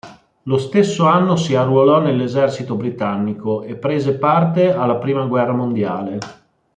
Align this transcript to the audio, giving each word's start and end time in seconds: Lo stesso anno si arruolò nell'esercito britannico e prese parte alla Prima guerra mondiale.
Lo 0.45 0.57
stesso 0.57 1.05
anno 1.05 1.35
si 1.35 1.53
arruolò 1.53 1.99
nell'esercito 1.99 2.73
britannico 2.73 3.61
e 3.61 3.75
prese 3.75 4.17
parte 4.17 4.73
alla 4.73 4.95
Prima 4.95 5.23
guerra 5.27 5.53
mondiale. 5.53 6.17